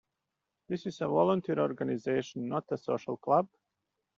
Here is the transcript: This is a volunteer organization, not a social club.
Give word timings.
This 0.67 0.87
is 0.87 0.99
a 1.01 1.07
volunteer 1.07 1.59
organization, 1.59 2.47
not 2.47 2.65
a 2.71 2.77
social 2.79 3.17
club. 3.17 3.47